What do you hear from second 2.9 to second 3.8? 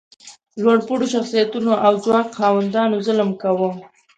ظلم کاوه.